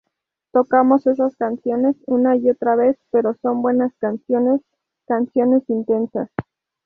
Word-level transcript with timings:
Tocamos 0.51 1.05
esas 1.05 1.35
canciones 1.35 1.95
una 2.07 2.35
y 2.35 2.49
otra 2.49 2.75
vez, 2.75 2.97
pero 3.11 3.35
son 3.35 3.61
buenas 3.61 3.93
canciones, 3.99 4.59
canciones 5.05 5.61
intensas. 5.69 6.31